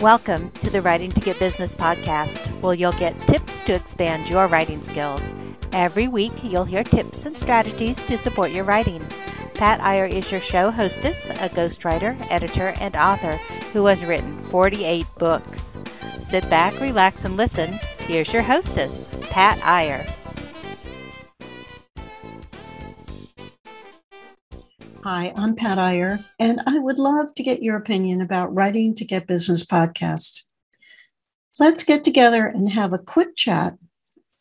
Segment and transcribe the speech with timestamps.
[0.00, 4.46] Welcome to the Writing to Get Business podcast, where you'll get tips to expand your
[4.46, 5.20] writing skills.
[5.72, 9.00] Every week, you'll hear tips and strategies to support your writing.
[9.54, 13.32] Pat Iyer is your show hostess, a ghostwriter, editor, and author
[13.72, 15.62] who has written 48 books.
[16.30, 17.80] Sit back, relax, and listen.
[18.06, 18.92] Here's your hostess,
[19.22, 20.06] Pat Iyer.
[25.10, 29.06] Hi, I'm Pat Iyer, and I would love to get your opinion about Writing to
[29.06, 30.42] Get Business podcast.
[31.58, 33.78] Let's get together and have a quick chat.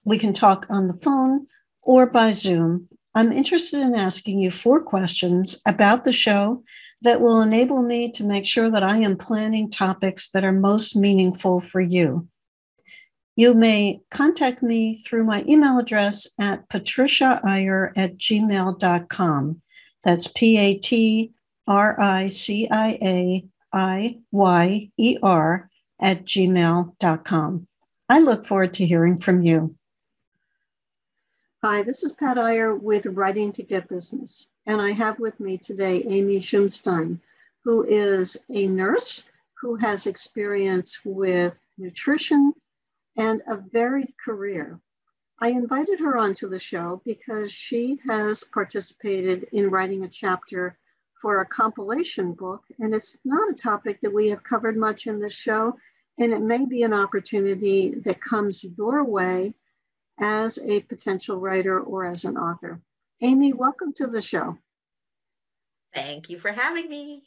[0.04, 1.48] We can talk on the phone
[1.84, 2.90] or by Zoom.
[3.16, 6.66] I'm interested in asking you four questions about the show
[7.00, 10.98] that will enable me to make sure that I am planning topics that are most
[10.98, 12.28] meaningful for you.
[13.38, 19.62] You may contact me through my email address at patriciaiyer at gmail.com.
[20.08, 21.34] That's P A T
[21.68, 27.68] R I C I A I Y E R at gmail.com.
[28.08, 29.76] I look forward to hearing from you.
[31.62, 34.48] Hi, this is Pat Iyer with Writing to Get Business.
[34.66, 37.20] And I have with me today Amy Schumstein,
[37.66, 42.54] who is a nurse who has experience with nutrition
[43.18, 44.80] and a varied career.
[45.40, 50.80] I invited her onto the show because she has participated in writing a chapter
[51.22, 55.20] for a compilation book, and it's not a topic that we have covered much in
[55.20, 55.78] this show,
[56.18, 59.54] and it may be an opportunity that comes your way
[60.20, 62.82] as a potential writer or as an author.
[63.22, 64.58] Amy, welcome to the show.
[65.94, 67.24] Thank you for having me.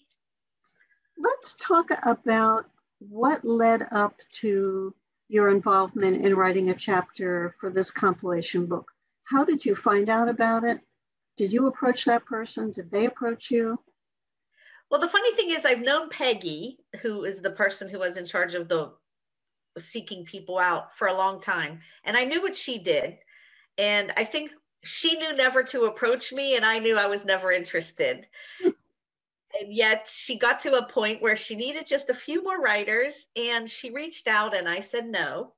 [1.16, 2.66] Let's talk about
[2.98, 4.94] what led up to
[5.30, 8.90] your involvement in writing a chapter for this compilation book.
[9.24, 10.80] How did you find out about it?
[11.36, 12.72] Did you approach that person?
[12.72, 13.78] Did they approach you?
[14.90, 18.26] Well, the funny thing is, I've known Peggy, who is the person who was in
[18.26, 18.92] charge of the
[19.78, 21.80] seeking people out for a long time.
[22.04, 23.16] And I knew what she did.
[23.78, 24.50] And I think
[24.82, 28.26] she knew never to approach me, and I knew I was never interested
[29.60, 33.26] and yet she got to a point where she needed just a few more writers
[33.36, 35.52] and she reached out and I said no.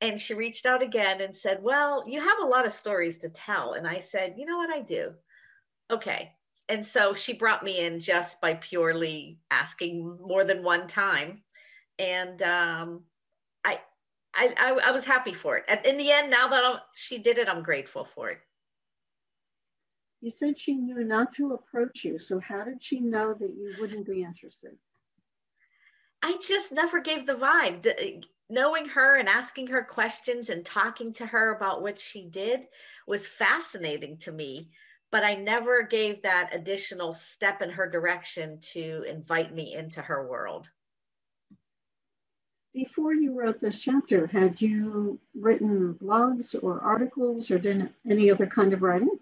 [0.00, 3.28] And she reached out again and said, Well, you have a lot of stories to
[3.28, 3.74] tell.
[3.74, 5.12] And I said, You know what I do?
[5.90, 6.32] Okay.
[6.68, 11.42] And so she brought me in just by purely asking more than one time.
[11.98, 13.04] And um,
[13.64, 13.80] I,
[14.34, 15.86] I, I, I was happy for it.
[15.86, 18.38] In the end, now that I'm, she did it, I'm grateful for it.
[20.24, 22.18] You said she knew not to approach you.
[22.18, 24.74] So how did she know that you wouldn't be interested?
[26.22, 28.24] I just never gave the vibe.
[28.48, 32.66] knowing her and asking her questions and talking to her about what she did
[33.06, 34.70] was fascinating to me,
[35.10, 40.26] but I never gave that additional step in her direction to invite me into her
[40.26, 40.70] world.
[42.72, 48.46] Before you wrote this chapter, had you written blogs or articles or done any other
[48.46, 49.18] kind of writing?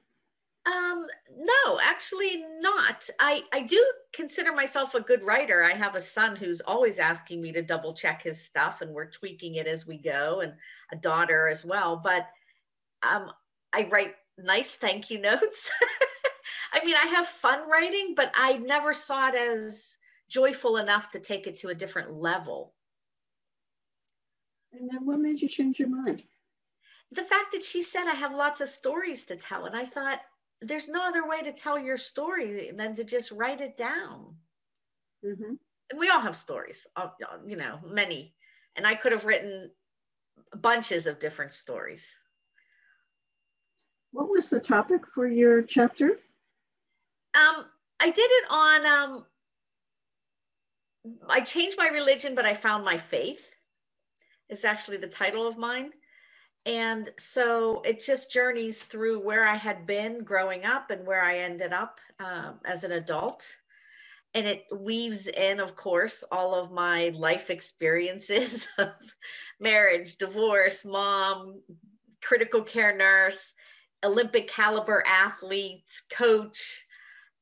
[1.44, 3.10] No, actually not.
[3.18, 5.64] I, I do consider myself a good writer.
[5.64, 9.10] I have a son who's always asking me to double check his stuff and we're
[9.10, 10.52] tweaking it as we go and
[10.92, 11.96] a daughter as well.
[11.96, 12.28] But
[13.02, 13.32] um,
[13.72, 15.68] I write nice thank you notes.
[16.72, 19.96] I mean, I have fun writing, but I never saw it as
[20.28, 22.72] joyful enough to take it to a different level.
[24.72, 26.22] And then what made you change your mind?
[27.10, 29.66] The fact that she said I have lots of stories to tell.
[29.66, 30.20] And I thought,
[30.62, 34.36] there's no other way to tell your story than to just write it down.
[35.24, 35.54] Mm-hmm.
[35.90, 38.34] And we all have stories, uh, uh, you know, many.
[38.76, 39.70] And I could have written
[40.54, 42.10] bunches of different stories.
[44.12, 46.18] What was the topic for your chapter?
[47.34, 47.64] Um,
[47.98, 48.86] I did it on.
[48.86, 49.24] Um,
[51.28, 53.48] I changed my religion, but I found my faith.
[54.48, 55.92] Is actually the title of mine.
[56.64, 61.38] And so it just journeys through where I had been growing up and where I
[61.38, 63.44] ended up um, as an adult.
[64.34, 68.92] And it weaves in, of course, all of my life experiences of
[69.60, 71.60] marriage, divorce, mom,
[72.22, 73.52] critical care nurse,
[74.04, 76.86] Olympic caliber athlete, coach.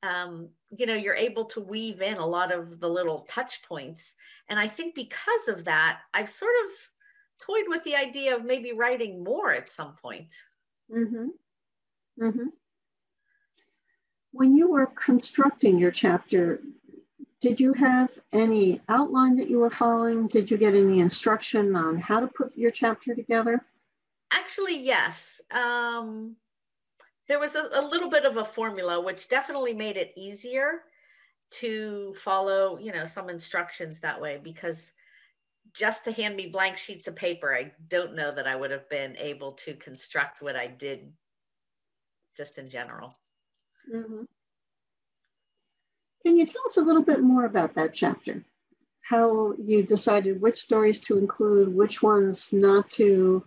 [0.02, 4.14] Um, you know, you're able to weave in a lot of the little touch points.
[4.49, 6.70] And I think because of that, I've sort of
[7.40, 10.32] toyed with the idea of maybe writing more at some point.
[10.94, 11.28] Mm-hmm.
[12.22, 12.46] Mm-hmm.
[14.32, 16.60] When you were constructing your chapter,
[17.40, 20.28] did you have any outline that you were following?
[20.28, 23.64] Did you get any instruction on how to put your chapter together?
[24.31, 25.40] Actually, yes.
[25.50, 26.37] Um,
[27.28, 30.82] there was a, a little bit of a formula, which definitely made it easier
[31.52, 34.92] to follow, you know, some instructions that way because
[35.75, 38.88] just to hand me blank sheets of paper, I don't know that I would have
[38.88, 41.12] been able to construct what I did
[42.37, 43.14] just in general.
[43.93, 44.22] Mm-hmm.
[46.25, 48.44] Can you tell us a little bit more about that chapter?
[49.02, 53.44] How you decided which stories to include, which ones not to,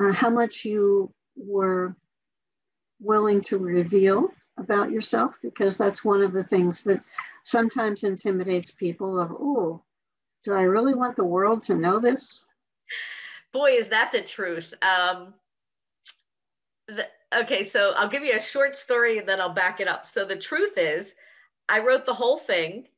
[0.00, 1.94] uh, how much you were
[3.00, 4.28] willing to reveal
[4.58, 7.02] about yourself, because that's one of the things that
[7.44, 9.82] sometimes intimidates people of, oh,
[10.44, 12.44] do I really want the world to know this?
[13.52, 14.74] Boy, is that the truth.
[14.82, 15.34] Um,
[16.88, 20.06] the, okay, so I'll give you a short story and then I'll back it up.
[20.06, 21.14] So the truth is,
[21.68, 22.88] I wrote the whole thing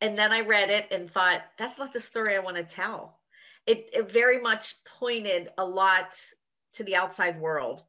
[0.00, 3.18] and then I read it and thought, that's not the story I want to tell.
[3.66, 6.20] It, it very much pointed a lot
[6.74, 7.82] to the outside world.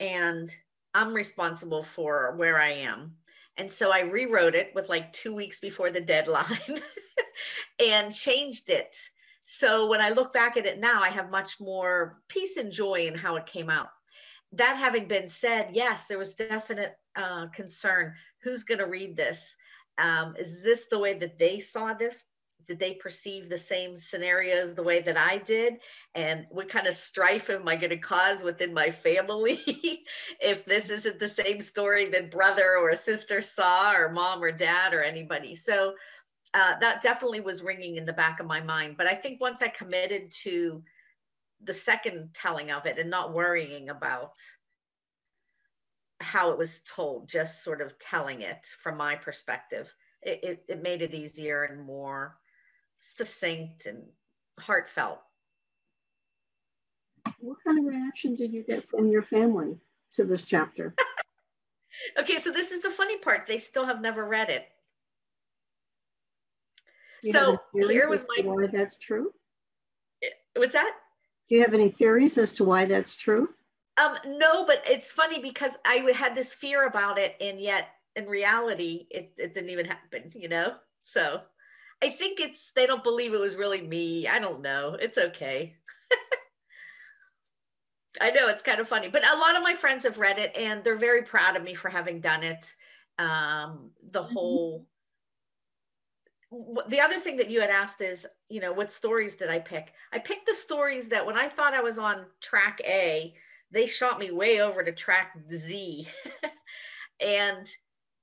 [0.00, 0.50] And
[0.94, 3.16] I'm responsible for where I am.
[3.56, 6.46] And so I rewrote it with like two weeks before the deadline
[7.80, 8.96] and changed it.
[9.44, 13.06] So when I look back at it now, I have much more peace and joy
[13.06, 13.88] in how it came out.
[14.52, 18.14] That having been said, yes, there was definite uh, concern.
[18.42, 19.56] Who's going to read this?
[19.98, 22.24] Um, is this the way that they saw this?
[22.68, 25.74] Did they perceive the same scenarios the way that I did?
[26.14, 29.60] And what kind of strife am I going to cause within my family
[30.40, 34.94] if this isn't the same story that brother or sister saw, or mom or dad,
[34.94, 35.56] or anybody?
[35.56, 35.94] So
[36.54, 38.96] uh, that definitely was ringing in the back of my mind.
[38.96, 40.82] But I think once I committed to
[41.64, 44.34] the second telling of it and not worrying about
[46.20, 50.82] how it was told, just sort of telling it from my perspective, it, it, it
[50.82, 52.36] made it easier and more
[52.98, 54.02] succinct and
[54.60, 55.20] heartfelt.
[57.40, 59.76] What kind of reaction did you get from your family
[60.14, 60.94] to this chapter?
[62.18, 63.46] okay, so this is the funny part.
[63.48, 64.66] They still have never read it.
[67.30, 69.32] So here was my why that's true.
[70.56, 70.92] What's that?
[71.48, 73.48] Do you have any theories as to why that's true?
[73.96, 78.26] Um, no, but it's funny because I had this fear about it, and yet in
[78.26, 80.32] reality, it, it didn't even happen.
[80.34, 81.42] You know, so
[82.02, 84.26] I think it's they don't believe it was really me.
[84.26, 84.96] I don't know.
[85.00, 85.76] It's okay.
[88.20, 90.54] I know it's kind of funny, but a lot of my friends have read it
[90.56, 92.74] and they're very proud of me for having done it.
[93.18, 94.32] Um, the mm-hmm.
[94.32, 94.86] whole
[96.88, 99.92] the other thing that you had asked is, you know, what stories did I pick?
[100.12, 103.34] I picked the stories that when I thought I was on track A,
[103.70, 106.06] they shot me way over to track Z.
[107.20, 107.70] and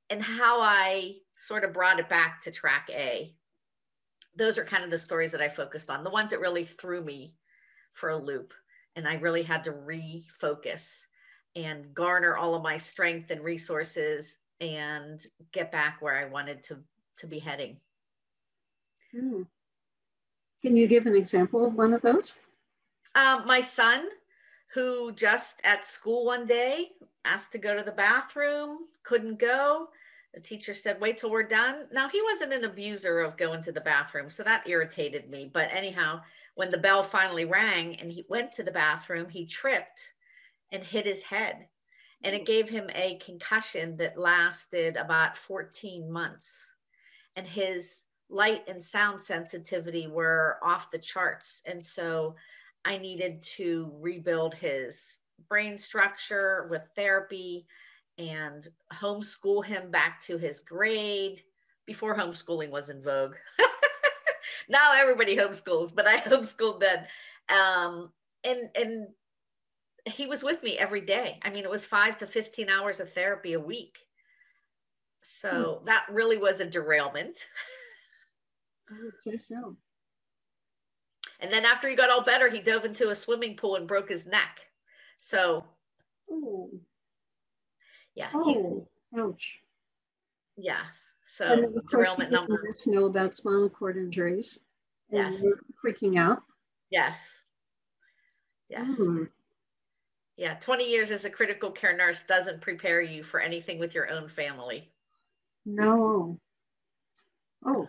[0.10, 3.34] and how I sort of brought it back to track A.
[4.36, 7.04] Those are kind of the stories that I focused on, the ones that really threw
[7.04, 7.36] me
[7.94, 8.54] for a loop.
[8.96, 11.06] And I really had to refocus
[11.56, 16.80] and garner all of my strength and resources and get back where I wanted to,
[17.18, 17.78] to be heading.
[19.12, 19.44] Hmm.
[20.62, 22.38] Can you give an example of one of those?
[23.16, 24.08] Um, my son,
[24.74, 26.90] who just at school one day
[27.26, 29.90] asked to go to the bathroom, couldn't go.
[30.34, 31.88] The teacher said, wait till we're done.
[31.92, 35.50] Now, he wasn't an abuser of going to the bathroom, so that irritated me.
[35.52, 36.22] But anyhow,
[36.54, 40.14] when the bell finally rang and he went to the bathroom, he tripped
[40.72, 41.68] and hit his head.
[42.22, 46.64] And it gave him a concussion that lasted about 14 months.
[47.36, 51.62] And his light and sound sensitivity were off the charts.
[51.66, 52.36] And so
[52.86, 57.66] I needed to rebuild his brain structure with therapy
[58.18, 61.42] and homeschool him back to his grade
[61.86, 63.36] before homeschooling was in vogue.
[64.70, 67.06] now everybody homeschools, but I homeschooled then.
[67.50, 68.12] Um,
[68.44, 69.08] and and
[70.06, 71.40] he was with me every day.
[71.42, 73.98] I mean, it was five to 15 hours of therapy a week.
[75.22, 75.86] So hmm.
[75.86, 77.48] that really was a derailment.
[78.92, 79.78] I would say so.
[81.40, 84.10] And then after he got all better, he dove into a swimming pool and broke
[84.10, 84.60] his neck.
[85.20, 85.64] So,
[86.30, 86.82] Ooh.
[88.16, 88.30] yeah.
[88.34, 89.60] Oh, he, ouch.
[90.58, 90.82] Yeah.
[91.28, 92.62] So, and of course, derailment number.
[92.64, 94.60] Let us know about spinal cord injuries.
[95.12, 95.44] Yes.
[95.84, 96.44] freaking out.
[96.90, 97.18] Yes.
[98.70, 98.96] Yes.
[98.96, 99.30] Mm.
[100.38, 100.56] Yeah.
[100.56, 104.28] 20 years as a critical care nurse doesn't prepare you for anything with your own
[104.28, 104.92] family.
[105.66, 106.40] No.
[107.66, 107.88] Oh,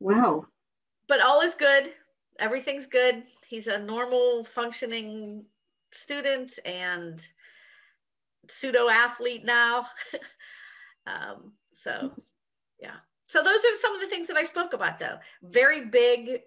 [0.00, 0.46] Wow.
[1.08, 1.92] But all is good.
[2.38, 3.24] Everything's good.
[3.48, 5.44] He's a normal functioning
[5.90, 7.20] student and
[8.48, 9.86] pseudo athlete now.
[11.06, 12.12] um, so,
[12.80, 12.96] yeah.
[13.26, 15.18] So, those are some of the things that I spoke about, though.
[15.42, 16.42] Very big,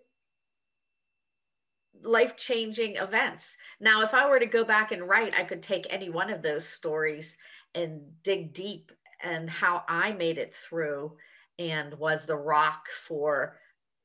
[2.04, 3.56] life changing events.
[3.80, 6.42] Now, if I were to go back and write, I could take any one of
[6.42, 7.38] those stories
[7.76, 8.92] and dig deep
[9.24, 11.18] and how I made it through
[11.60, 13.58] and was the rock for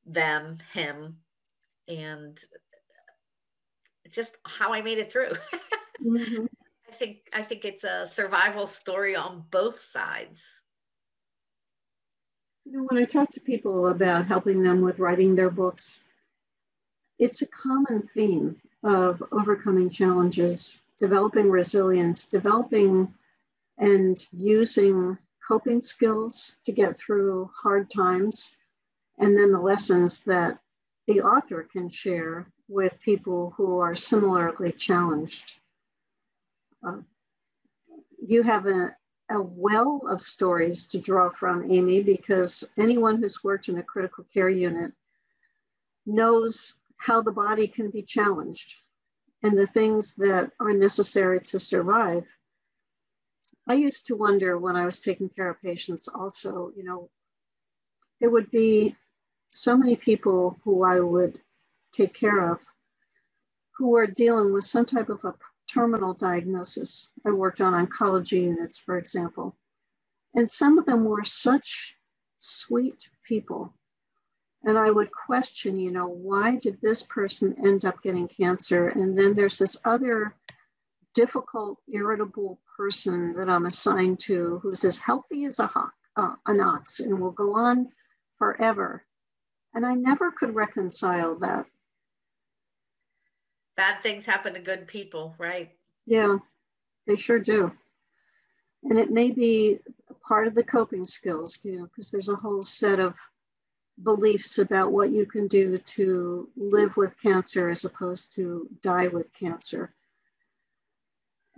[0.04, 1.18] them, him,
[1.88, 2.38] and
[4.10, 5.32] just how I made it through.
[6.04, 6.46] mm-hmm.
[6.88, 10.44] I think I think it's a survival story on both sides.
[12.64, 16.00] You know, when I talk to people about helping them with writing their books,
[17.18, 23.14] it's a common theme of overcoming challenges, developing resilience, developing
[23.78, 28.56] and using coping skills to get through hard times,
[29.18, 30.58] and then the lessons that
[31.06, 35.44] the author can share with people who are similarly challenged.
[36.86, 36.98] Uh,
[38.26, 38.94] you have a,
[39.30, 44.24] a well of stories to draw from, Amy, because anyone who's worked in a critical
[44.34, 44.92] care unit
[46.06, 48.74] knows how the body can be challenged
[49.42, 52.24] and the things that are necessary to survive.
[53.68, 57.11] I used to wonder when I was taking care of patients also, you know,
[58.20, 58.96] there would be
[59.50, 61.40] so many people who I would
[61.92, 62.61] take care of
[63.76, 65.35] who are dealing with some type of a
[65.73, 67.11] terminal diagnosis.
[67.26, 69.56] I worked on oncology units, for example.
[70.35, 71.96] And some of them were such
[72.38, 73.75] sweet people.
[74.64, 78.88] And I would question, you know, why did this person end up getting cancer?
[78.88, 80.35] And then there's this other
[81.16, 86.61] difficult, irritable person that I'm assigned to who's as healthy as a hawk, uh, an
[86.61, 87.88] ox and will go on
[88.38, 89.04] forever.
[89.75, 91.66] And I never could reconcile that
[93.76, 95.70] bad things happen to good people, right?
[96.06, 96.38] Yeah,
[97.06, 97.70] they sure do.
[98.82, 99.78] And it may be
[100.26, 103.14] part of the coping skills, you know, because there's a whole set of
[104.02, 109.32] beliefs about what you can do to live with cancer as opposed to die with
[109.32, 109.92] cancer.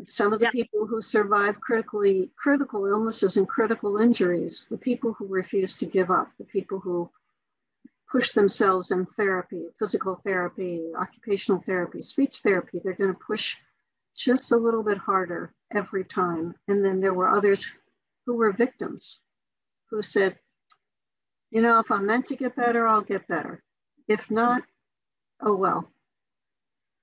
[0.07, 0.51] Some of the yeah.
[0.51, 6.11] people who survive critically critical illnesses and critical injuries, the people who refuse to give
[6.11, 7.11] up, the people who
[8.11, 12.81] push themselves in therapy, physical therapy, occupational therapy, speech therapy.
[12.83, 13.57] They're going to push
[14.17, 16.55] just a little bit harder every time.
[16.69, 17.75] And then there were others
[18.25, 19.21] who were victims
[19.91, 20.39] who said,
[21.51, 23.63] you know, if I'm meant to get better, I'll get better.
[24.07, 24.63] If not,
[25.41, 25.89] oh well.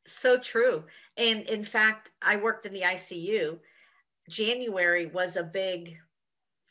[0.05, 0.83] So true.
[1.17, 3.59] And in fact, I worked in the ICU.
[4.29, 5.97] January was a big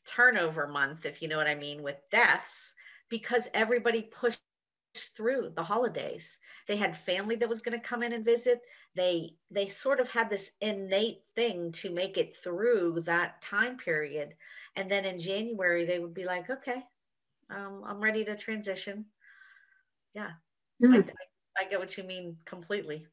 [0.06, 2.74] turnover month, if you know what I mean, with deaths
[3.08, 4.40] because everybody pushed
[5.16, 6.38] through the holidays
[6.68, 8.60] they had family that was going to come in and visit
[8.94, 14.34] they they sort of had this innate thing to make it through that time period
[14.76, 16.82] and then in january they would be like okay
[17.50, 19.04] um, i'm ready to transition
[20.14, 20.30] yeah
[20.82, 20.94] mm-hmm.
[20.94, 23.04] I, I, I get what you mean completely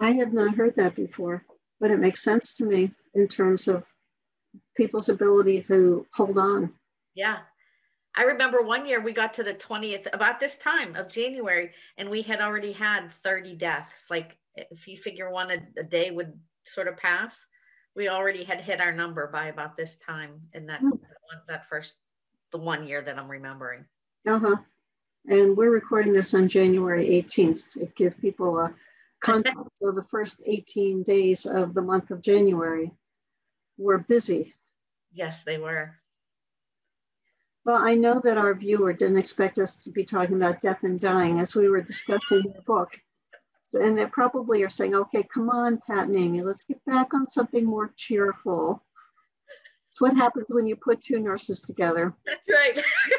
[0.00, 1.44] i have not heard that before
[1.80, 3.84] but it makes sense to me in terms of
[4.76, 6.72] people's ability to hold on
[7.14, 7.38] yeah
[8.18, 12.10] I remember one year we got to the 20th, about this time of January, and
[12.10, 14.10] we had already had 30 deaths.
[14.10, 16.32] Like if you figure one a, a day would
[16.64, 17.46] sort of pass,
[17.94, 20.90] we already had hit our number by about this time in that, mm.
[21.30, 21.94] that, that first,
[22.50, 23.84] the one year that I'm remembering.
[24.26, 24.56] Uh huh.
[25.28, 28.74] And we're recording this on January 18th to give people a
[29.24, 32.92] so the first 18 days of the month of January
[33.76, 34.54] were busy.
[35.12, 35.94] Yes, they were.
[37.64, 40.98] Well, I know that our viewer didn't expect us to be talking about death and
[40.98, 42.90] dying as we were discussing the book.
[43.74, 47.26] And they probably are saying, okay, come on, Pat and Amy, let's get back on
[47.26, 48.82] something more cheerful.
[49.90, 52.14] It's what happens when you put two nurses together.
[52.24, 52.82] That's right.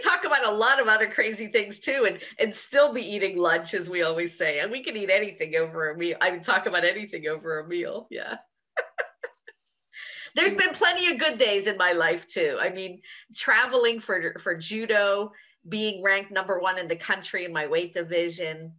[0.00, 3.74] talk about a lot of other crazy things too and and still be eating lunch
[3.74, 4.60] as we always say.
[4.60, 6.16] And we can eat anything over a meal.
[6.20, 8.06] I mean talk about anything over a meal.
[8.10, 8.36] Yeah.
[10.34, 12.58] There's been plenty of good days in my life too.
[12.60, 13.02] I mean,
[13.34, 15.32] traveling for for judo,
[15.68, 18.72] being ranked number one in the country in my weight division,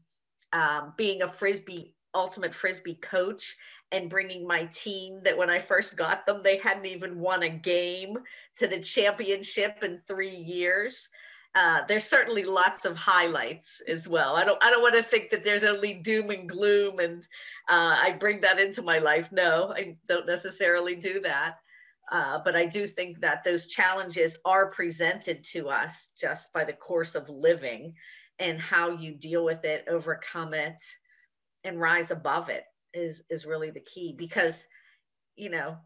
[0.54, 3.56] um, being a frisbee ultimate frisbee coach
[3.92, 7.50] and bringing my team that when I first got them, they hadn't even won a
[7.50, 8.18] game
[8.58, 11.10] to the championship in three years
[11.54, 14.36] uh, there's certainly lots of highlights as well.
[14.36, 17.24] I don't I don't want to think that there's only doom and gloom and
[17.68, 19.30] uh, I bring that into my life.
[19.32, 21.58] No, I don't necessarily do that.
[22.10, 26.74] Uh, but I do think that those challenges are presented to us just by the
[26.74, 27.94] course of living
[28.40, 30.76] and how you deal with it, overcome it,
[31.64, 32.64] and rise above it
[32.94, 34.68] is is really the key because
[35.36, 35.78] you know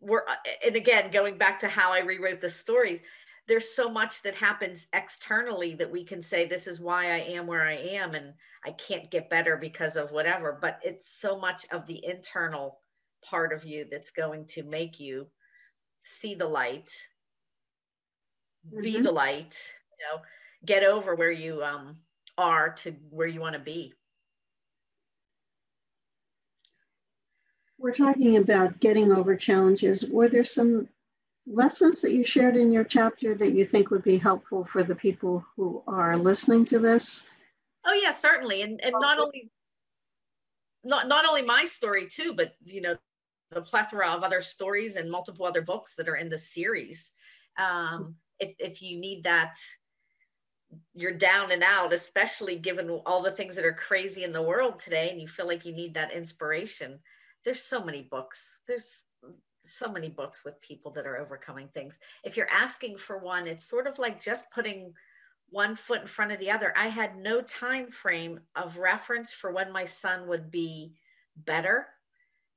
[0.00, 0.24] we're
[0.64, 3.02] and again going back to how I rewrote the story
[3.46, 7.46] there's so much that happens externally that we can say this is why I am
[7.46, 8.32] where I am and
[8.64, 12.80] I can't get better because of whatever but it's so much of the internal
[13.24, 15.28] part of you that's going to make you
[16.02, 16.90] see the light
[18.66, 18.82] mm-hmm.
[18.82, 19.56] be the light
[19.98, 20.22] you know
[20.64, 21.96] get over where you um,
[22.38, 23.92] are to where you want to be.
[27.84, 30.08] We're talking about getting over challenges.
[30.08, 30.88] Were there some
[31.46, 34.94] lessons that you shared in your chapter that you think would be helpful for the
[34.94, 37.26] people who are listening to this?
[37.84, 38.62] Oh yeah, certainly.
[38.62, 39.50] And and not only
[40.82, 42.96] not not only my story too, but you know,
[43.50, 47.12] the plethora of other stories and multiple other books that are in the series.
[47.58, 49.58] Um, if if you need that
[50.94, 54.80] you're down and out, especially given all the things that are crazy in the world
[54.80, 56.98] today, and you feel like you need that inspiration.
[57.44, 58.58] There's so many books.
[58.66, 59.04] There's
[59.66, 61.98] so many books with people that are overcoming things.
[62.22, 64.94] If you're asking for one, it's sort of like just putting
[65.50, 66.72] one foot in front of the other.
[66.76, 70.94] I had no time frame of reference for when my son would be
[71.36, 71.86] better.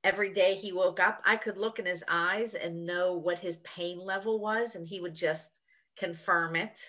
[0.04, 3.58] Every day he woke up, I could look in his eyes and know what his
[3.58, 5.50] pain level was, and he would just
[5.96, 6.80] confirm it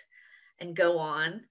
[0.59, 1.41] and go on.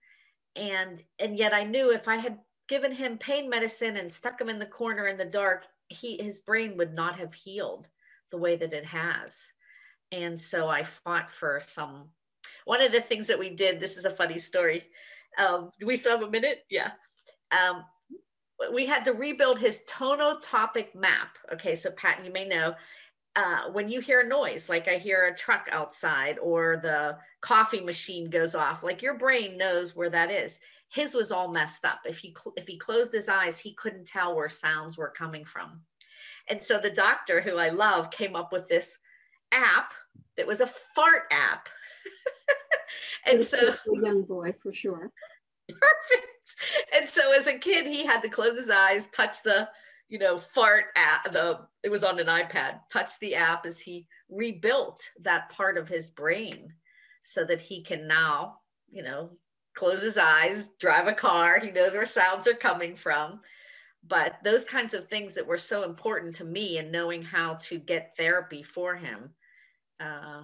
[0.57, 2.39] And and yet I knew if I had
[2.69, 6.41] given him pain medicine and stuck him in the corner in the dark, he his
[6.41, 7.87] brain would not have healed
[8.31, 9.41] the way that it has.
[10.13, 12.09] And so I fought for some.
[12.65, 14.85] One of the things that we did, this is a funny story.
[15.39, 16.65] Um, do we still have a minute?
[16.71, 16.93] Yeah.
[17.51, 17.85] Um,
[18.75, 21.39] we had to rebuild his tonotopic map.
[21.53, 22.75] Okay, so Pat, you may know
[23.37, 27.81] uh, when you hear a noise, like I hear a truck outside or the coffee
[27.81, 30.59] machine goes off, like your brain knows where that is.
[30.89, 32.01] His was all messed up.
[32.07, 35.83] If he if he closed his eyes, he couldn't tell where sounds were coming from.
[36.49, 38.99] And so the doctor, who I love, came up with this
[39.53, 39.93] app
[40.37, 41.69] that was a fart app.
[43.27, 45.13] and so a young boy for sure.
[45.69, 46.29] Perfect.
[46.95, 49.69] And so as a kid, he had to close his eyes, touch the,
[50.09, 51.31] you know, fart app.
[51.33, 52.81] The it was on an iPad.
[52.91, 56.73] Touch the app as he rebuilt that part of his brain,
[57.23, 59.31] so that he can now, you know,
[59.79, 61.59] close his eyes, drive a car.
[61.59, 63.41] He knows where sounds are coming from
[64.07, 67.79] but those kinds of things that were so important to me and knowing how to
[67.79, 69.31] get therapy for him
[70.01, 70.43] uh,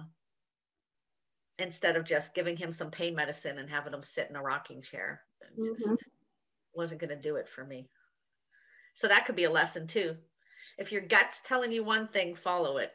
[1.57, 4.81] instead of just giving him some pain medicine and having him sit in a rocking
[4.81, 5.21] chair
[5.57, 5.95] mm-hmm.
[6.73, 7.87] wasn't going to do it for me
[8.93, 10.15] so that could be a lesson too
[10.77, 12.91] if your gut's telling you one thing follow it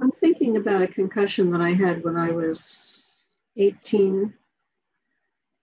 [0.00, 3.09] i'm thinking about a concussion that i had when i was
[3.56, 4.32] 18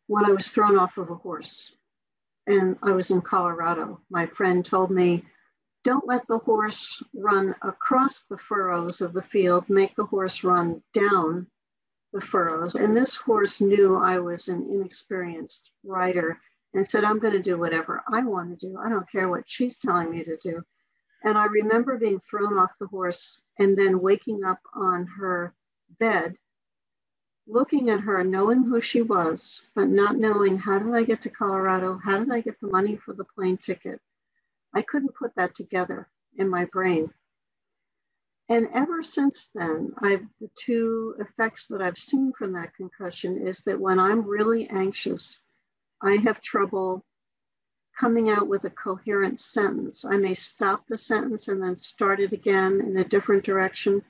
[0.07, 1.75] when i was thrown off of a horse
[2.47, 3.99] and I was in Colorado.
[4.09, 5.25] My friend told me,
[5.83, 10.81] don't let the horse run across the furrows of the field, make the horse run
[10.93, 11.47] down
[12.13, 12.75] the furrows.
[12.75, 16.39] And this horse knew I was an inexperienced rider
[16.73, 18.77] and said, I'm going to do whatever I want to do.
[18.77, 20.63] I don't care what she's telling me to do.
[21.23, 25.53] And I remember being thrown off the horse and then waking up on her
[25.99, 26.35] bed
[27.47, 31.29] looking at her, knowing who she was, but not knowing how did I get to
[31.29, 31.97] Colorado?
[31.97, 34.01] How did I get the money for the plane ticket?
[34.73, 37.11] I couldn't put that together in my brain.
[38.49, 43.59] And ever since then, I've the two effects that I've seen from that concussion is
[43.61, 45.41] that when I'm really anxious,
[46.01, 47.03] I have trouble
[47.99, 50.05] coming out with a coherent sentence.
[50.05, 54.03] I may stop the sentence and then start it again in a different direction.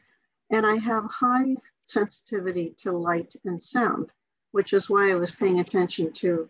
[0.51, 1.55] And I have high
[1.87, 4.09] sensitivity to light and sound,
[4.51, 6.49] which is why I was paying attention to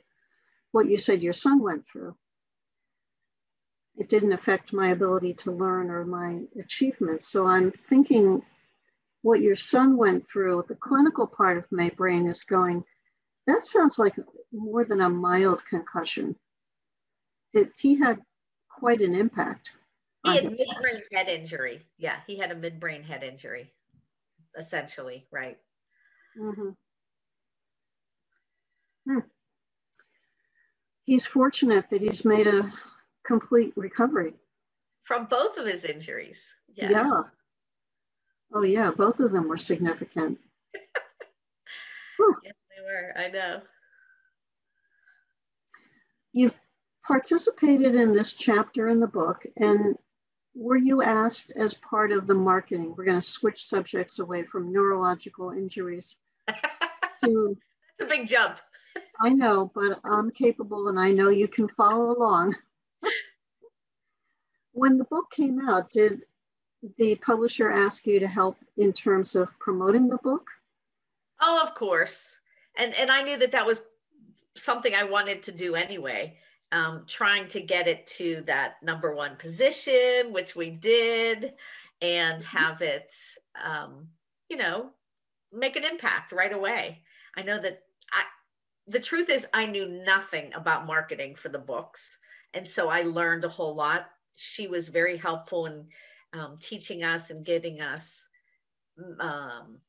[0.72, 2.16] what you said your son went through.
[3.96, 7.28] It didn't affect my ability to learn or my achievements.
[7.28, 8.44] So I'm thinking
[9.22, 12.84] what your son went through, the clinical part of my brain is going,
[13.46, 14.16] that sounds like
[14.52, 16.36] more than a mild concussion.
[17.54, 18.20] It, he had
[18.70, 19.72] quite an impact.
[20.26, 21.86] He had midbrain head injury.
[21.98, 23.72] Yeah, he had a midbrain head injury
[24.58, 25.58] essentially, right?
[26.40, 26.70] Mm-hmm.
[29.10, 29.20] Hmm.
[31.06, 32.72] He's fortunate that he's made a
[33.26, 34.34] complete recovery
[35.08, 36.44] from both of his injuries.
[36.76, 36.92] Yes.
[36.92, 37.22] Yeah.
[38.54, 38.92] Oh, yeah.
[38.92, 40.38] Both of them were significant.
[40.74, 43.14] yes, they were.
[43.18, 43.62] I know.
[46.34, 46.54] You've
[47.06, 49.96] participated in this chapter in the book, and
[50.58, 54.72] were you asked as part of the marketing, we're going to switch subjects away from
[54.74, 56.16] neurological injuries
[57.24, 57.58] to.
[58.00, 58.60] It's a big jump.
[59.22, 62.56] I know, but I'm capable and I know you can follow along.
[64.72, 66.26] when the book came out, did
[66.98, 70.48] the publisher ask you to help in terms of promoting the book?
[71.42, 72.40] Oh, of course.
[72.76, 73.82] And and I knew that that was
[74.56, 76.38] something I wanted to do anyway
[76.72, 81.54] um, trying to get it to that number one position, which we did,
[82.02, 82.58] and mm-hmm.
[82.58, 83.14] have it,
[83.64, 84.08] um,
[84.50, 84.90] you know,
[85.52, 87.02] make an impact right away.
[87.36, 88.24] I know that I,
[88.88, 92.18] the truth is, I knew nothing about marketing for the books.
[92.54, 94.10] And so I learned a whole lot.
[94.36, 95.86] She was very helpful in
[96.34, 98.26] um, teaching us and getting us,
[99.20, 99.80] um,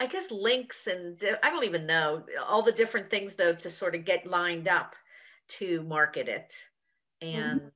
[0.00, 3.94] I guess, links and I don't even know all the different things, though, to sort
[3.94, 4.94] of get lined up
[5.48, 6.54] to market it.
[7.20, 7.68] And mm-hmm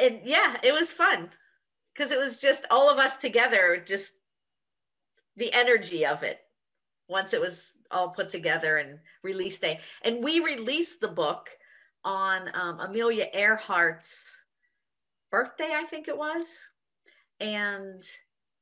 [0.00, 1.28] and yeah, it was fun
[1.92, 4.12] because it was just all of us together, just
[5.36, 6.38] the energy of it
[7.08, 9.80] once it was all put together and release day.
[10.02, 11.48] And we released the book
[12.04, 14.34] on um, Amelia Earhart's
[15.30, 16.58] birthday, I think it was.
[17.40, 18.02] And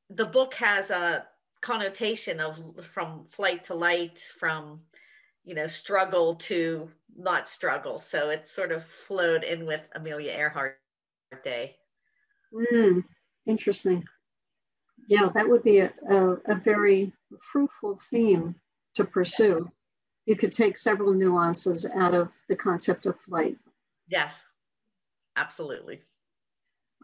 [0.09, 1.25] the book has a
[1.61, 4.81] connotation of from flight to light, from
[5.47, 7.99] you know struggle to not struggle.
[7.99, 10.77] So it sort of flowed in with Amelia Earhart
[11.41, 11.77] day.
[12.53, 13.05] Mm,
[13.45, 14.03] interesting.
[15.07, 18.55] Yeah, that would be a, a, a very fruitful theme
[18.95, 19.71] to pursue.
[20.25, 23.57] You could take several nuances out of the concept of flight.
[24.09, 24.45] Yes,
[25.37, 26.01] absolutely.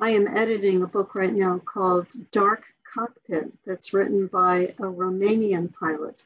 [0.02, 5.74] I am editing a book right now called Dark Cockpit that's written by a Romanian
[5.74, 6.22] pilot.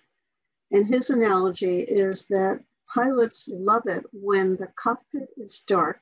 [0.71, 6.01] And his analogy is that pilots love it when the cockpit is dark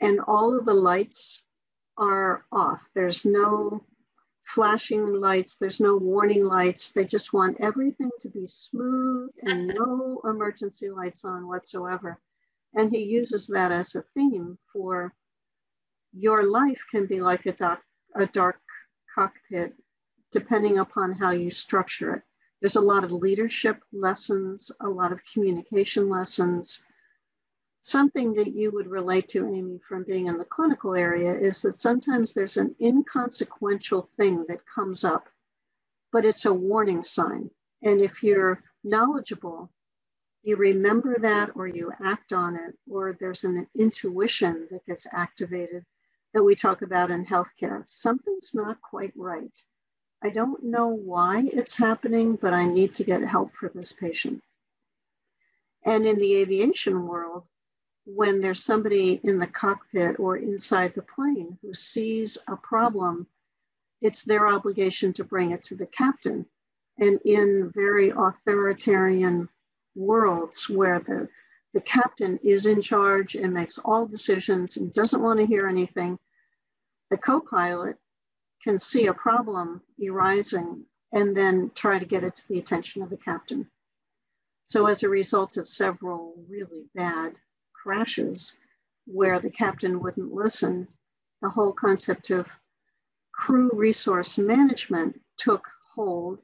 [0.00, 1.44] and all of the lights
[1.98, 2.80] are off.
[2.94, 3.84] There's no
[4.44, 6.92] flashing lights, there's no warning lights.
[6.92, 12.18] They just want everything to be smooth and no emergency lights on whatsoever.
[12.74, 15.14] And he uses that as a theme for
[16.12, 17.82] your life can be like a, doc,
[18.16, 18.60] a dark
[19.14, 19.74] cockpit,
[20.32, 22.22] depending upon how you structure it.
[22.60, 26.84] There's a lot of leadership lessons, a lot of communication lessons,
[27.80, 31.78] something that you would relate to, Amy, from being in the clinical area is that
[31.78, 35.28] sometimes there's an inconsequential thing that comes up,
[36.12, 37.50] but it's a warning sign.
[37.82, 39.70] And if you're knowledgeable,
[40.42, 45.84] you remember that or you act on it, or there's an intuition that gets activated
[46.34, 47.84] that we talk about in healthcare.
[47.88, 49.52] Something's not quite right.
[50.22, 54.42] I don't know why it's happening, but I need to get help for this patient.
[55.84, 57.44] And in the aviation world,
[58.04, 63.26] when there's somebody in the cockpit or inside the plane who sees a problem,
[64.02, 66.44] it's their obligation to bring it to the captain.
[66.98, 69.48] And in very authoritarian
[69.94, 71.28] worlds where the,
[71.72, 76.18] the captain is in charge and makes all decisions and doesn't want to hear anything,
[77.10, 77.96] the co pilot
[78.62, 83.10] can see a problem arising and then try to get it to the attention of
[83.10, 83.68] the captain.
[84.66, 87.34] So, as a result of several really bad
[87.72, 88.56] crashes
[89.06, 90.86] where the captain wouldn't listen,
[91.42, 92.46] the whole concept of
[93.32, 96.38] crew resource management took hold.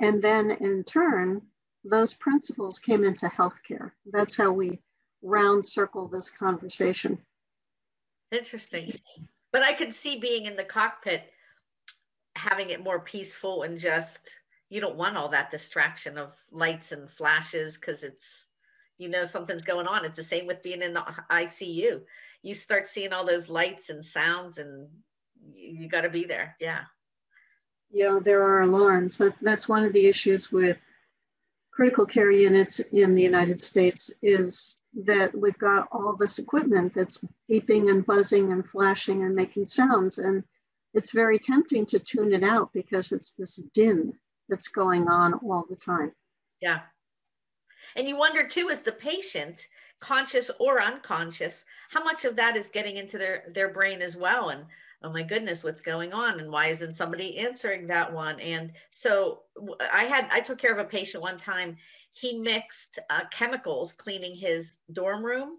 [0.00, 1.42] And then in turn,
[1.84, 3.90] those principles came into healthcare.
[4.06, 4.80] That's how we
[5.22, 7.18] round circle this conversation.
[8.30, 8.92] Interesting.
[9.52, 11.32] But I could see being in the cockpit,
[12.38, 17.10] having it more peaceful and just, you don't want all that distraction of lights and
[17.10, 18.46] flashes because it's
[18.98, 20.04] you know something's going on.
[20.04, 22.00] It's the same with being in the ICU.
[22.42, 24.88] You start seeing all those lights and sounds, and
[25.54, 26.56] you, you got to be there.
[26.60, 26.80] Yeah.
[27.90, 29.16] Yeah, there are alarms.
[29.18, 30.76] That, that's one of the issues with
[31.70, 37.24] critical care units in the United States is that we've got all this equipment that's
[37.50, 40.18] beeping and buzzing and flashing and making sounds.
[40.18, 40.42] And
[40.98, 44.12] it's very tempting to tune it out because it's this din
[44.48, 46.12] that's going on all the time.
[46.60, 46.80] Yeah.
[47.94, 49.68] And you wonder too, as the patient,
[50.00, 54.48] conscious or unconscious, how much of that is getting into their, their brain as well.
[54.48, 54.64] And
[55.02, 56.40] oh my goodness, what's going on?
[56.40, 58.40] And why isn't somebody answering that one?
[58.40, 59.42] And so
[59.92, 61.76] I had, I took care of a patient one time.
[62.12, 65.58] He mixed uh, chemicals cleaning his dorm room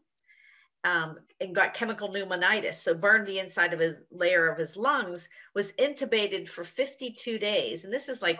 [0.84, 2.76] um, and got chemical pneumonitis.
[2.76, 7.84] So burned the inside of his layer of his lungs, was intubated for 52 days.
[7.84, 8.40] And this is like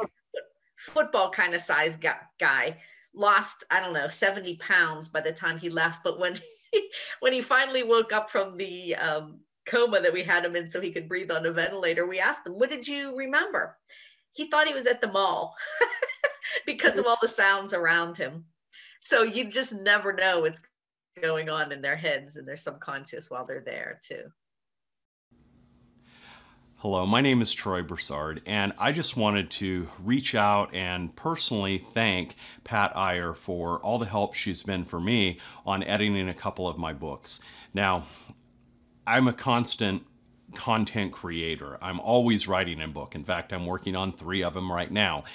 [0.78, 2.78] football kind of size guy.
[3.14, 6.04] Lost i don't know 70 pounds by the time he left.
[6.04, 6.40] But when
[6.72, 10.68] he, when he finally woke up from the um, coma that we had him in
[10.68, 13.78] so he could breathe on a ventilator we asked him what did you remember?
[14.34, 15.56] He thought he was at the mall
[16.66, 18.46] because of all the sounds around him.
[19.02, 20.42] So you just never know.
[20.42, 20.62] What's
[21.22, 24.24] going on in their heads and their subconscious while they're there too
[26.82, 31.86] Hello, my name is Troy Broussard, and I just wanted to reach out and personally
[31.94, 36.70] thank Pat Iyer for all the help she's been for me on editing a couple
[36.70, 37.42] of my books.
[37.74, 38.08] Now,
[39.06, 40.04] I'm a constant
[40.56, 41.78] content creator.
[41.82, 43.14] I'm always writing a book.
[43.14, 45.26] In fact, I'm working on three of them right now.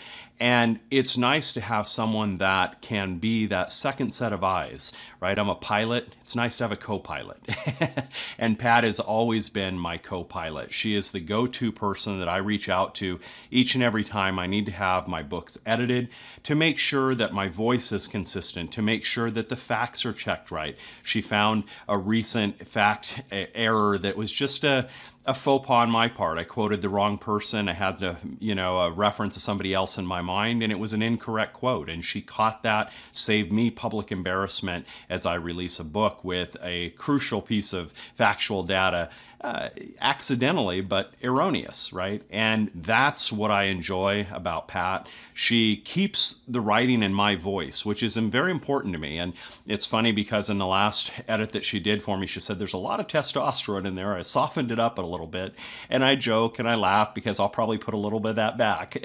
[0.40, 5.38] And it's nice to have someone that can be that second set of eyes, right?
[5.38, 6.16] I'm a pilot.
[6.22, 7.40] It's nice to have a co pilot.
[8.38, 10.72] and Pat has always been my co pilot.
[10.72, 13.20] She is the go to person that I reach out to
[13.52, 16.08] each and every time I need to have my books edited
[16.42, 20.12] to make sure that my voice is consistent, to make sure that the facts are
[20.12, 20.76] checked right.
[21.04, 24.88] She found a recent fact error that was just a
[25.26, 26.38] a faux pas on my part.
[26.38, 27.68] I quoted the wrong person.
[27.68, 30.78] I had to, you know, a reference to somebody else in my mind, and it
[30.78, 31.88] was an incorrect quote.
[31.88, 36.90] And she caught that, saved me public embarrassment as I release a book with a
[36.90, 39.08] crucial piece of factual data
[39.44, 39.68] uh,
[40.00, 42.22] accidentally, but erroneous, right?
[42.30, 45.06] And that's what I enjoy about Pat.
[45.34, 49.18] She keeps the writing in my voice, which is very important to me.
[49.18, 49.34] And
[49.66, 52.72] it's funny because in the last edit that she did for me, she said there's
[52.72, 54.14] a lot of testosterone in there.
[54.14, 55.52] I softened it up a little bit.
[55.90, 58.56] And I joke and I laugh because I'll probably put a little bit of that
[58.56, 58.96] back.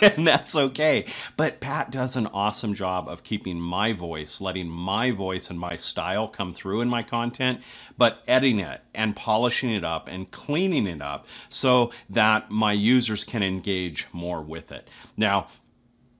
[0.02, 1.06] and that's okay.
[1.36, 5.76] But Pat does an awesome job of keeping my voice, letting my voice and my
[5.76, 7.60] style come through in my content,
[7.98, 13.24] but editing it and polishing it up and cleaning it up so that my users
[13.24, 14.88] can engage more with it.
[15.16, 15.48] Now,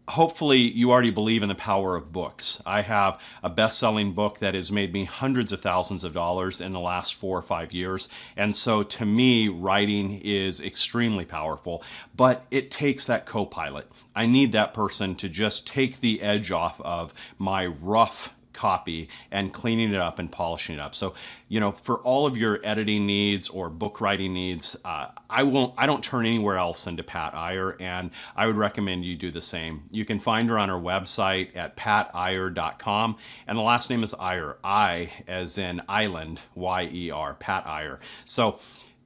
[0.09, 2.63] hopefully you already believe in the power of books.
[2.65, 6.73] I have a best-selling book that has made me hundreds of thousands of dollars in
[6.73, 8.09] the last 4 or 5 years.
[8.37, 11.83] And so to me writing is extremely powerful,
[12.17, 13.87] but it takes that co-pilot.
[14.17, 19.53] I need that person to just take the edge off of my rough copy and
[19.53, 20.95] cleaning it up and polishing it up.
[20.95, 21.15] So,
[21.49, 25.75] you know, for all of your editing needs or book writing needs, uh, I won't,
[25.79, 29.41] I don't turn anywhere else into Pat Iyer, and I would recommend you do the
[29.41, 29.85] same.
[29.93, 33.17] You can find her on her website at patiyer.com,
[33.47, 38.01] and the last name is Iyer, I as in island, Y E R, Pat Iyer.
[38.27, 38.59] So,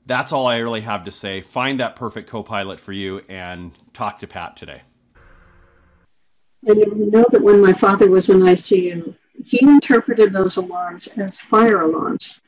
[0.06, 1.42] that's all I really have to say.
[1.42, 4.82] Find that perfect co pilot for you and talk to Pat today.
[6.66, 11.40] And you know that when my father was in ICU, he interpreted those alarms as
[11.40, 12.40] fire alarms.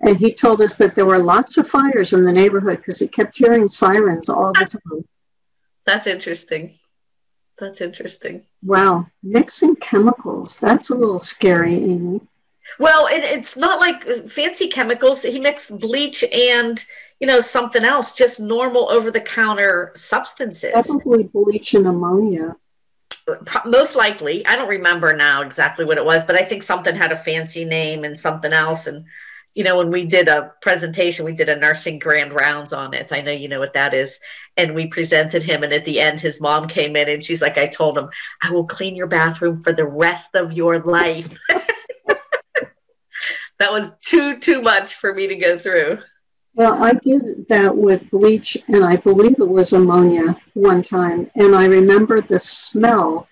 [0.00, 3.08] And he told us that there were lots of fires in the neighborhood because he
[3.08, 5.04] kept hearing sirens all the time.
[5.86, 6.78] That's interesting.
[7.58, 8.42] That's interesting.
[8.62, 9.06] Wow.
[9.22, 10.58] Mixing chemicals.
[10.58, 12.20] That's a little scary, Amy.
[12.78, 15.22] Well, it, it's not like uh, fancy chemicals.
[15.22, 16.84] He mixed bleach and,
[17.20, 20.72] you know, something else, just normal over the counter substances.
[20.72, 22.56] Probably bleach and ammonia
[23.64, 27.12] most likely i don't remember now exactly what it was but i think something had
[27.12, 28.86] a fancy name and something else.
[28.86, 29.04] And
[29.54, 33.12] you know when we did a presentation we did a nursing grand rounds on it.
[33.12, 34.18] I know you know what that is.
[34.56, 37.56] And we presented him and at the end his mom came in and she's like
[37.56, 38.08] i told him
[38.42, 41.28] i will clean your bathroom for the rest of your life.
[43.60, 45.98] That was too too much for me to go through
[46.54, 51.28] well, I did that with bleach, and I believe it was ammonia one time.
[51.34, 53.26] And I remember the smell,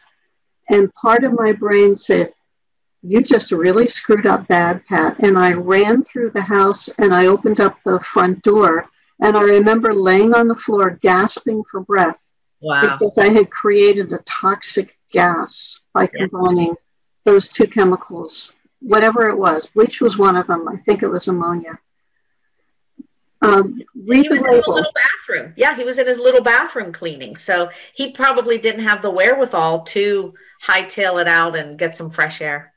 [0.69, 2.33] and part of my brain said,
[3.03, 5.19] You just really screwed up bad, Pat.
[5.21, 8.89] And I ran through the house and I opened up the front door.
[9.21, 12.17] And I remember laying on the floor, gasping for breath.
[12.61, 12.97] Wow.
[12.99, 16.75] Because I had created a toxic gas by combining yeah.
[17.25, 19.67] those two chemicals, whatever it was.
[19.67, 20.69] Bleach was one of them.
[20.69, 21.79] I think it was ammonia.
[23.43, 25.53] Um, he was in his little bathroom.
[25.57, 27.37] Yeah, he was in his little bathroom cleaning.
[27.37, 32.41] So he probably didn't have the wherewithal to hightail it out and get some fresh
[32.41, 32.73] air.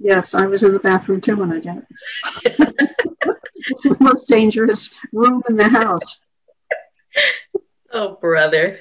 [0.00, 1.86] Yes, I was in the bathroom too when I did
[2.44, 2.58] it.
[3.54, 6.24] it's the most dangerous room in the house.
[7.90, 8.80] Oh, brother.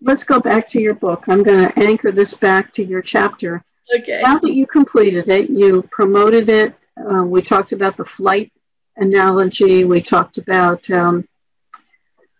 [0.00, 1.24] Let's go back to your book.
[1.26, 3.64] I'm going to anchor this back to your chapter.
[3.98, 4.20] Okay.
[4.22, 6.76] Now that you completed it, you promoted it.
[6.96, 8.52] Uh, we talked about the flight
[8.96, 9.84] analogy.
[9.84, 11.26] We talked about um,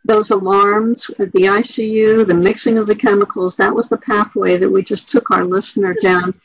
[0.04, 3.56] those alarms the ICU, the mixing of the chemicals.
[3.56, 6.40] That was the pathway that we just took our listener down.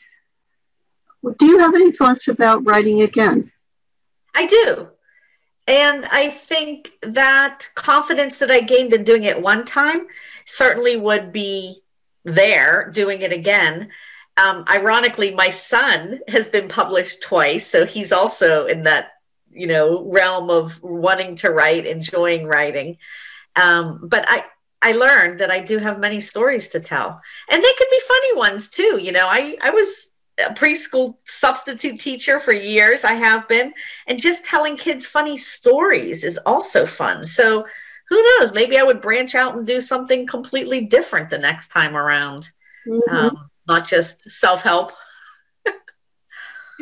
[1.38, 3.50] Do you have any thoughts about writing again?
[4.34, 4.88] I do.
[5.68, 10.08] And I think that confidence that I gained in doing it one time
[10.44, 11.82] certainly would be
[12.24, 13.88] there doing it again.
[14.36, 19.11] Um, ironically, my son has been published twice, so he's also in that
[19.52, 22.96] you know realm of wanting to write enjoying writing.
[23.56, 24.44] Um, but i
[24.80, 27.20] i learned that i do have many stories to tell.
[27.50, 28.98] And they could be funny ones too.
[29.00, 33.04] You know i i was a preschool substitute teacher for years.
[33.04, 33.74] I have been.
[34.06, 37.26] And just telling kids funny stories is also fun.
[37.26, 37.66] So
[38.08, 38.52] who knows?
[38.52, 42.50] Maybe i would branch out and do something completely different the next time around.
[42.86, 43.14] Mm-hmm.
[43.14, 44.92] um, not just self-help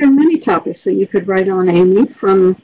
[0.01, 2.57] there are many topics that you could write on, Amy, from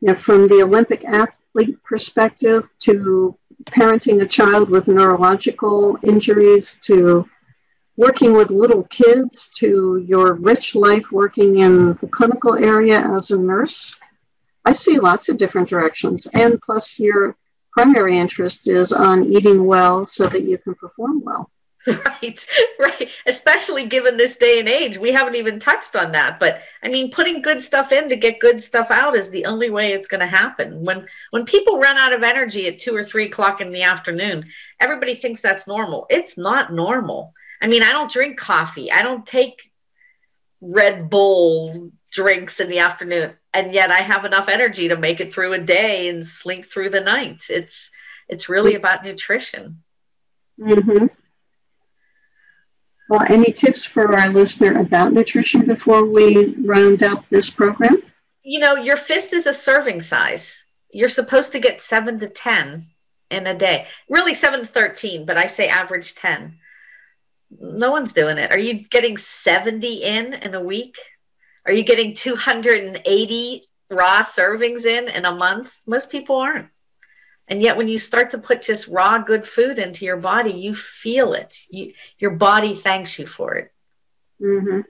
[0.00, 7.28] you know, from the Olympic athlete perspective to parenting a child with neurological injuries to
[7.96, 13.40] working with little kids to your rich life working in the clinical area as a
[13.40, 13.94] nurse.
[14.64, 16.26] I see lots of different directions.
[16.34, 17.36] And plus, your
[17.70, 21.48] primary interest is on eating well so that you can perform well.
[21.86, 22.46] Right,
[22.78, 23.10] right.
[23.26, 26.38] Especially given this day and age, we haven't even touched on that.
[26.38, 29.70] But I mean, putting good stuff in to get good stuff out is the only
[29.70, 30.84] way it's going to happen.
[30.84, 34.46] When when people run out of energy at two or three o'clock in the afternoon,
[34.80, 36.06] everybody thinks that's normal.
[36.08, 37.34] It's not normal.
[37.60, 38.90] I mean, I don't drink coffee.
[38.90, 39.70] I don't take
[40.60, 45.34] Red Bull drinks in the afternoon, and yet I have enough energy to make it
[45.34, 47.46] through a day and sleep through the night.
[47.50, 47.90] It's
[48.28, 49.82] it's really about nutrition.
[50.60, 51.06] Mm-hmm.
[53.08, 58.02] Well, any tips for our listener about nutrition before we round up this program?
[58.42, 60.64] You know, your fist is a serving size.
[60.90, 62.86] You're supposed to get seven to 10
[63.30, 63.86] in a day.
[64.08, 66.58] Really, seven to 13, but I say average 10
[67.60, 68.52] no one's doing it.
[68.52, 70.96] Are you getting 70 in in a week?
[71.66, 75.74] Are you getting 280 raw servings in in a month?
[75.86, 76.68] Most people aren't.
[77.48, 80.74] And yet, when you start to put just raw, good food into your body, you
[80.74, 81.64] feel it.
[81.70, 83.72] You, your body thanks you for it.
[84.40, 84.80] Mm-hmm.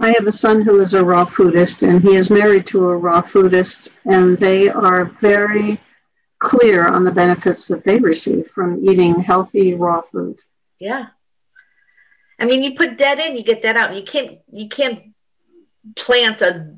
[0.00, 2.96] I have a son who is a raw foodist, and he is married to a
[2.96, 5.78] raw foodist, and they are very
[6.40, 10.38] clear on the benefits that they receive from eating healthy raw food.
[10.78, 11.06] Yeah.
[12.38, 13.96] I mean, you put dead in, you get that out.
[13.96, 15.14] You can't you can't
[15.94, 16.76] plant a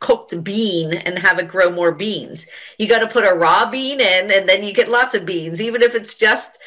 [0.00, 2.46] cooked bean and have it grow more beans.
[2.78, 5.60] You got to put a raw bean in, and then you get lots of beans,
[5.60, 6.58] even if it's just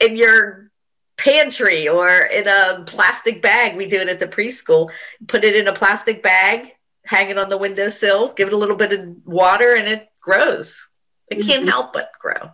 [0.00, 0.70] in your
[1.16, 3.76] pantry or in a plastic bag.
[3.76, 4.90] We do it at the preschool.
[5.26, 8.76] Put it in a plastic bag, hang it on the windowsill, give it a little
[8.76, 10.86] bit of water, and it grows.
[11.30, 11.48] It mm-hmm.
[11.48, 12.50] can't help but grow.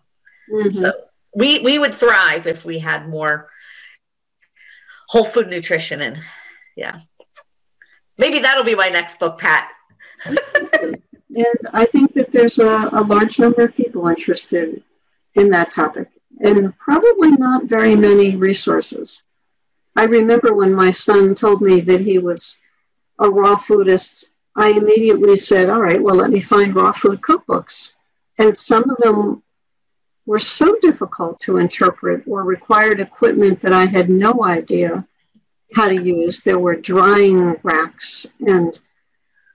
[0.53, 0.71] Mm-hmm.
[0.71, 0.93] So
[1.35, 3.51] we we would thrive if we had more
[5.09, 6.19] whole food nutrition and
[6.77, 7.01] yeah
[8.19, 9.71] maybe that'll be my next book pat
[10.27, 14.83] and i think that there's a, a large number of people interested
[15.35, 16.09] in that topic
[16.41, 19.23] and probably not very many resources
[19.97, 22.61] i remember when my son told me that he was
[23.19, 24.25] a raw foodist
[24.57, 27.95] i immediately said all right well let me find raw food cookbooks
[28.39, 29.43] and some of them
[30.31, 35.05] were so difficult to interpret or required equipment that I had no idea
[35.75, 36.41] how to use.
[36.41, 38.79] There were drying racks, and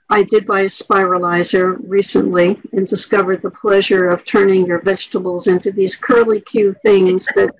[0.09, 5.71] I did buy a spiralizer recently and discovered the pleasure of turning your vegetables into
[5.71, 7.55] these curly Q things that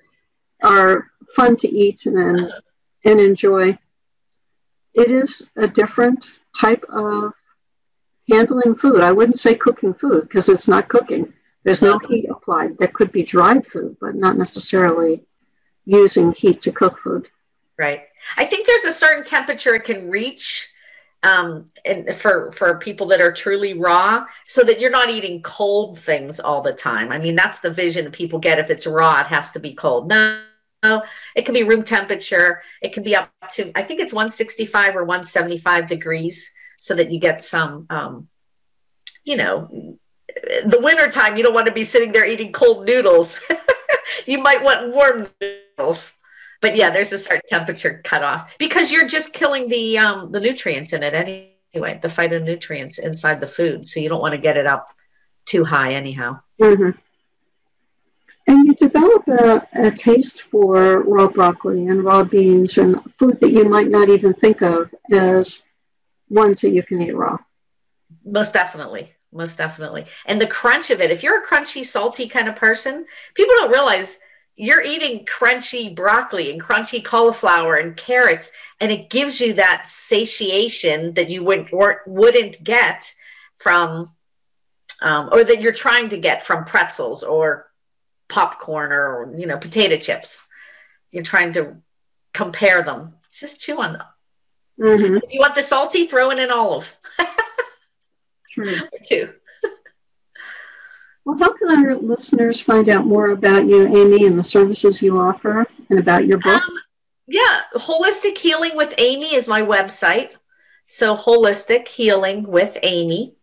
[0.62, 2.52] are fun to eat and,
[3.04, 3.76] and enjoy.
[4.94, 7.32] It is a different type of
[8.30, 9.00] handling food.
[9.00, 11.32] I wouldn't say cooking food because it's not cooking.
[11.64, 12.78] There's no heat applied.
[12.78, 15.26] That could be dried food, but not necessarily
[15.84, 17.28] using heat to cook food.
[17.76, 18.02] Right.
[18.36, 20.68] I think there's a certain temperature it can reach
[21.26, 25.98] um, and for for people that are truly raw, so that you're not eating cold
[25.98, 27.10] things all the time.
[27.10, 28.60] I mean, that's the vision people get.
[28.60, 30.08] If it's raw, it has to be cold.
[30.08, 30.40] No,
[30.84, 31.02] no,
[31.34, 32.62] it can be room temperature.
[32.80, 37.18] It can be up to I think it's 165 or 175 degrees, so that you
[37.18, 38.28] get some, um,
[39.24, 39.98] you know,
[40.64, 43.40] the winter time, you don't want to be sitting there eating cold noodles.
[44.26, 46.12] you might want warm noodles.
[46.60, 50.92] But yeah, there's a certain temperature cutoff because you're just killing the um, the nutrients
[50.92, 53.86] in it anyway, the phytonutrients inside the food.
[53.86, 54.92] So you don't want to get it up
[55.44, 56.40] too high anyhow.
[56.60, 56.98] Mm-hmm.
[58.48, 63.50] And you develop a, a taste for raw broccoli and raw beans and food that
[63.50, 65.64] you might not even think of as
[66.28, 67.38] ones that you can eat raw.
[68.24, 70.06] Most definitely most definitely.
[70.24, 73.70] And the crunch of it, if you're a crunchy, salty kind of person, people don't
[73.70, 74.18] realize
[74.56, 81.12] you're eating crunchy broccoli and crunchy cauliflower and carrots, and it gives you that satiation
[81.14, 81.68] that you would,
[82.06, 83.14] wouldn't get
[83.56, 84.10] from,
[85.02, 87.70] um, or that you're trying to get from pretzels or
[88.28, 90.42] popcorn or, you know, potato chips.
[91.10, 91.76] You're trying to
[92.32, 93.14] compare them.
[93.30, 94.02] Just chew on them.
[94.80, 95.16] Mm-hmm.
[95.16, 96.94] If you want the salty, throw in an olive.
[98.50, 98.74] True.
[98.74, 99.34] or two.
[101.26, 105.18] Well, how can our listeners find out more about you, Amy, and the services you
[105.18, 106.62] offer and about your book?
[106.62, 106.74] Um,
[107.26, 110.30] yeah, Holistic Healing with Amy is my website.
[110.86, 113.34] So, Holistic Healing with Amy.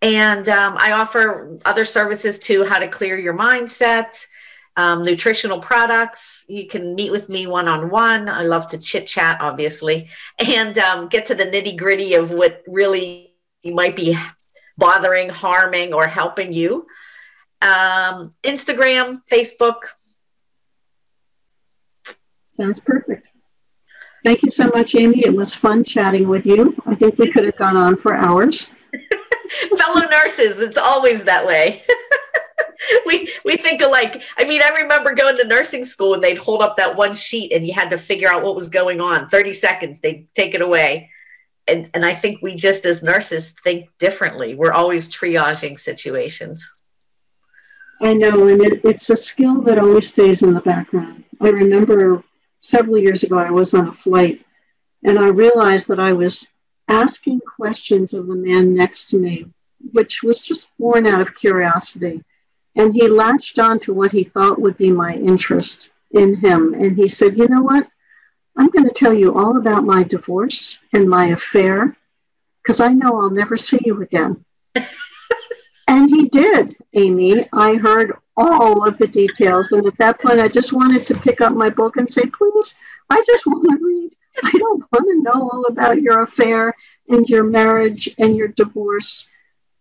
[0.00, 4.26] And um, I offer other services too how to clear your mindset,
[4.76, 6.46] um, nutritional products.
[6.48, 8.30] You can meet with me one on one.
[8.30, 10.08] I love to chit chat, obviously,
[10.38, 14.16] and um, get to the nitty gritty of what really might be
[14.78, 16.86] bothering, harming, or helping you.
[17.62, 19.80] Um, Instagram, Facebook.
[22.50, 23.26] Sounds perfect.
[24.24, 25.24] Thank you so much, Amy.
[25.24, 26.74] It was fun chatting with you.
[26.84, 28.74] I think we could have gone on for hours.
[29.78, 31.84] Fellow nurses, it's always that way.
[33.06, 34.22] we we think alike.
[34.36, 37.52] I mean, I remember going to nursing school and they'd hold up that one sheet
[37.52, 39.28] and you had to figure out what was going on.
[39.28, 41.10] 30 seconds, they'd take it away.
[41.68, 44.54] And and I think we just as nurses think differently.
[44.54, 46.68] We're always triaging situations.
[48.00, 51.24] I know, and it, it's a skill that always stays in the background.
[51.40, 52.22] I remember
[52.60, 54.44] several years ago, I was on a flight
[55.02, 56.48] and I realized that I was
[56.88, 59.46] asking questions of the man next to me,
[59.92, 62.22] which was just born out of curiosity.
[62.74, 66.74] And he latched on to what he thought would be my interest in him.
[66.74, 67.88] And he said, You know what?
[68.56, 71.96] I'm going to tell you all about my divorce and my affair
[72.62, 74.44] because I know I'll never see you again.
[75.86, 77.48] and he did, Amy.
[77.52, 79.72] I heard all of the details.
[79.72, 82.78] And at that point, I just wanted to pick up my book and say, Please,
[83.10, 84.12] I just want to read.
[84.44, 86.74] I don't want to know all about your affair
[87.08, 89.30] and your marriage and your divorce.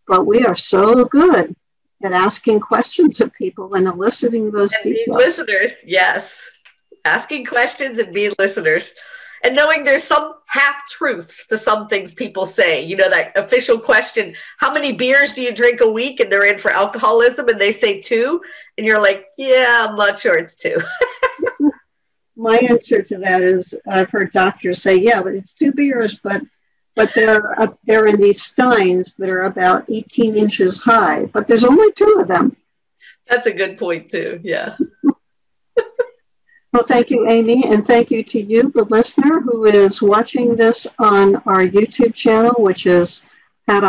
[0.08, 1.56] But we are so good
[2.04, 5.06] at asking questions of people and eliciting those and details.
[5.06, 6.50] Being listeners, yes.
[7.04, 8.94] Asking questions and being listeners.
[9.46, 12.84] And knowing there's some half truths to some things people say.
[12.84, 16.20] You know, that official question, how many beers do you drink a week?
[16.20, 18.42] And they're in for alcoholism and they say two.
[18.78, 20.80] And you're like, yeah, I'm not sure it's two.
[22.36, 26.42] My answer to that is I've heard doctors say, yeah, but it's two beers, but
[26.96, 31.64] but they're uh, they're in these steins that are about 18 inches high, but there's
[31.64, 32.56] only two of them.
[33.30, 34.40] That's a good point too.
[34.44, 34.76] Yeah.
[36.76, 40.86] well, thank you, Amy, and thank you to you, the listener, who is watching this
[41.00, 43.26] on our YouTube channel, which is
[43.66, 43.86] Pat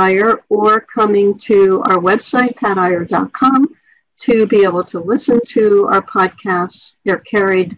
[0.48, 3.74] or coming to our website, patiyer.com,
[4.20, 6.98] to be able to listen to our podcasts.
[7.04, 7.76] They're carried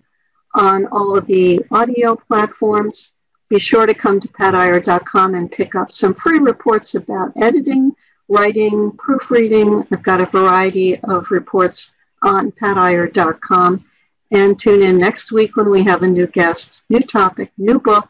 [0.55, 3.15] on all of the audio platforms
[3.49, 7.93] be sure to come to patiyer.com and pick up some free reports about editing,
[8.29, 9.87] writing, proofreading.
[9.91, 13.87] I've got a variety of reports on patiyer.com.
[14.31, 18.09] And tune in next week when we have a new guest, new topic, new book.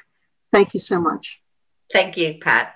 [0.53, 1.39] Thank you so much.
[1.93, 2.75] Thank you, Pat.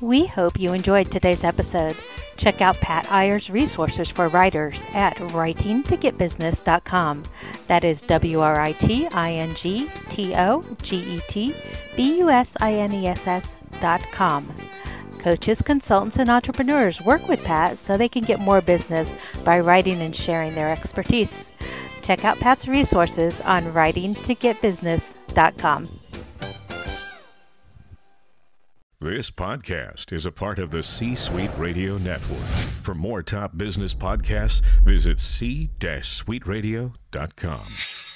[0.00, 1.96] We hope you enjoyed today's episode.
[2.36, 7.24] Check out Pat Iyer's resources for writers at writingtogetbusiness.com.
[7.66, 11.52] That is W R I T I N G T O G E T
[11.96, 13.42] B U S I N E S S
[13.80, 14.52] dot com.
[15.20, 19.08] Coaches, consultants, and entrepreneurs work with Pat so they can get more business
[19.44, 21.28] by writing and sharing their expertise.
[22.04, 25.88] Check out Pat's resources on writingtogetbusiness.com.
[29.00, 32.42] This podcast is a part of the C Suite Radio Network.
[32.82, 38.07] For more top business podcasts, visit c-suiteradio.com.